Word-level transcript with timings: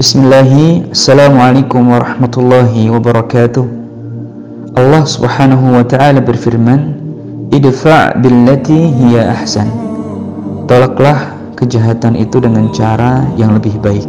Bismillahi, 0.00 0.96
Assalamualaikum 0.96 1.92
warahmatullahi 1.92 2.88
wabarakatuh. 2.88 3.68
Allah 4.72 5.04
subhanahu 5.04 5.76
wa 5.76 5.84
ta'ala 5.84 6.24
berfirman 6.24 6.96
Idfa' 7.52 8.16
billati 8.16 8.96
hiya 8.96 9.28
ahsan. 9.36 9.68
Tolaklah 10.64 11.36
kejahatan 11.52 12.16
itu 12.16 12.40
dengan 12.40 12.72
cara 12.72 13.28
yang 13.36 13.52
lebih 13.52 13.76
baik. 13.84 14.08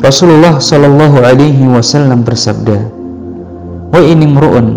Rasulullah 0.00 0.56
sallallahu 0.56 1.20
alaihi 1.20 1.68
wasallam 1.68 2.24
bersabda 2.24 2.80
Wa 3.92 4.00
ini 4.00 4.24
mru'un 4.24 4.68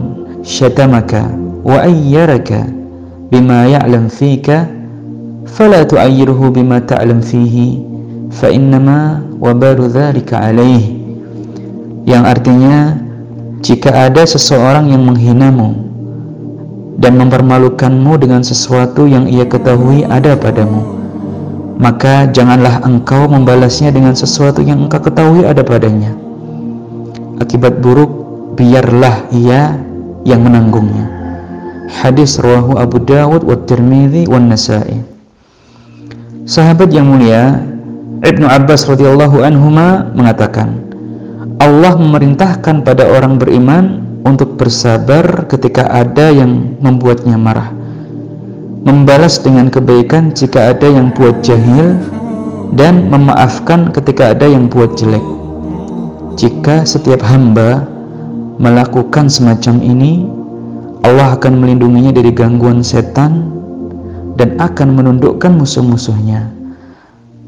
syatamaka 0.43 1.31
wa 1.63 1.79
ayyaraka 1.87 2.67
bima 3.31 3.63
ya'lam 3.63 4.11
fika 4.11 4.67
fala 5.47 5.87
tu'ayyirhu 5.87 6.51
bima 6.51 6.83
ta'lam 6.83 7.23
fihi 7.23 7.90
fa 8.31 8.47
innama 8.47 9.19
wabaru 9.37 9.91
dhalika 9.91 10.39
alaihi 10.39 11.01
yang 12.09 12.25
artinya 12.25 12.97
jika 13.61 14.09
ada 14.09 14.25
seseorang 14.25 14.89
yang 14.89 15.05
menghinamu 15.05 15.91
dan 16.97 17.13
mempermalukanmu 17.17 18.17
dengan 18.17 18.41
sesuatu 18.41 19.05
yang 19.05 19.29
ia 19.29 19.45
ketahui 19.45 20.01
ada 20.05 20.33
padamu, 20.33 20.81
maka 21.77 22.25
janganlah 22.33 22.81
engkau 22.81 23.29
membalasnya 23.29 23.93
dengan 23.93 24.17
sesuatu 24.17 24.65
yang 24.65 24.89
engkau 24.89 25.01
ketahui 25.01 25.45
ada 25.45 25.61
padanya. 25.61 26.13
Akibat 27.37 27.81
buruk, 27.85 28.09
biarlah 28.57 29.29
ia 29.33 29.77
yang 30.25 30.41
menanggungnya. 30.45 31.05
Hadis 32.01 32.41
rawahu 32.41 32.81
Abu 32.81 32.97
Dawud 33.01 33.45
wa 33.45 33.57
Tirmidzi 33.61 34.25
wa 34.25 34.41
Nasa'i. 34.41 35.01
Sahabat 36.49 36.89
yang 36.89 37.09
mulia, 37.09 37.61
Ibnu 38.21 38.45
Abbas 38.45 38.85
radhiyallahu 38.85 39.41
anhuma 39.41 40.13
mengatakan, 40.13 40.77
Allah 41.57 41.97
memerintahkan 41.97 42.85
pada 42.85 43.09
orang 43.09 43.41
beriman 43.41 44.05
untuk 44.29 44.61
bersabar 44.61 45.49
ketika 45.49 45.89
ada 45.89 46.29
yang 46.29 46.77
membuatnya 46.85 47.33
marah. 47.33 47.73
Membalas 48.85 49.41
dengan 49.41 49.73
kebaikan 49.73 50.37
jika 50.37 50.69
ada 50.69 50.85
yang 50.85 51.09
buat 51.17 51.41
jahil 51.41 51.97
dan 52.77 53.09
memaafkan 53.09 53.89
ketika 53.89 54.37
ada 54.37 54.45
yang 54.45 54.69
buat 54.69 54.93
jelek. 55.01 55.25
Jika 56.37 56.85
setiap 56.85 57.25
hamba 57.25 57.89
melakukan 58.61 59.33
semacam 59.33 59.81
ini 59.81 60.29
Allah 61.01 61.33
akan 61.41 61.57
melindunginya 61.57 62.13
dari 62.13 62.29
gangguan 62.29 62.85
setan 62.85 63.49
dan 64.37 64.61
akan 64.61 64.93
menundukkan 64.93 65.57
musuh-musuhnya 65.57 66.60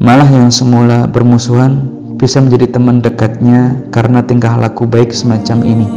malah 0.03 0.27
yang 0.27 0.51
semula 0.51 1.07
bermusuhan 1.07 1.87
bisa 2.19 2.43
menjadi 2.43 2.75
teman 2.75 2.99
dekatnya 2.99 3.79
karena 3.87 4.19
tingkah 4.19 4.51
laku 4.59 4.83
baik 4.83 5.15
semacam 5.15 5.63
ini. 5.63 5.87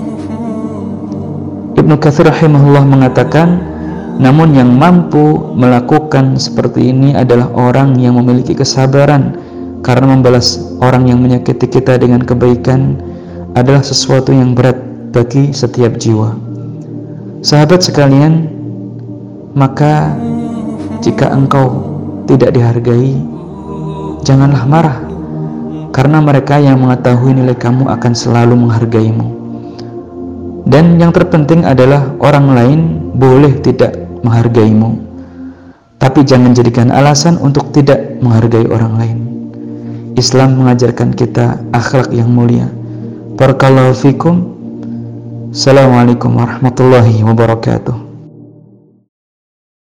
Ibnu 1.75 1.99
Katsir 1.99 2.31
rahimahullah 2.31 2.87
mengatakan, 2.87 3.61
namun 4.17 4.55
yang 4.55 4.71
mampu 4.79 5.53
melakukan 5.59 6.39
seperti 6.39 6.95
ini 6.95 7.19
adalah 7.19 7.51
orang 7.53 7.99
yang 7.99 8.17
memiliki 8.17 8.55
kesabaran 8.55 9.37
karena 9.83 10.07
membalas 10.09 10.63
orang 10.81 11.11
yang 11.11 11.21
menyakiti 11.21 11.67
kita 11.67 11.99
dengan 11.99 12.23
kebaikan 12.23 12.97
adalah 13.59 13.83
sesuatu 13.83 14.31
yang 14.31 14.55
berat 14.55 14.79
bagi 15.11 15.51
setiap 15.51 15.99
jiwa. 15.99 16.33
Sahabat 17.43 17.83
sekalian, 17.83 18.49
maka 19.53 20.15
jika 21.05 21.29
engkau 21.29 21.93
tidak 22.25 22.57
dihargai, 22.57 23.36
janganlah 24.27 24.67
marah 24.67 24.99
karena 25.95 26.19
mereka 26.19 26.59
yang 26.59 26.83
mengetahui 26.83 27.39
nilai 27.39 27.55
kamu 27.55 27.87
akan 27.87 28.13
selalu 28.13 28.59
menghargaimu. 28.59 29.27
Dan 30.67 30.99
yang 30.99 31.15
terpenting 31.15 31.63
adalah 31.63 32.11
orang 32.19 32.51
lain 32.51 32.81
boleh 33.15 33.63
tidak 33.63 33.95
menghargaimu, 34.27 34.99
tapi 36.03 36.27
jangan 36.27 36.51
jadikan 36.59 36.91
alasan 36.91 37.39
untuk 37.39 37.71
tidak 37.71 38.19
menghargai 38.19 38.67
orang 38.67 38.95
lain. 38.99 39.19
Islam 40.19 40.59
mengajarkan 40.59 41.15
kita 41.15 41.63
akhlak 41.71 42.11
yang 42.11 42.27
mulia. 42.27 42.67
Barakallahu 43.39 43.95
fikum. 43.95 44.59
Assalamualaikum 45.55 46.35
warahmatullahi 46.35 47.23
wabarakatuh. 47.23 48.06